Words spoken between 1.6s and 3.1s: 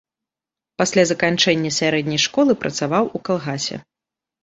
сярэдняй школы працаваў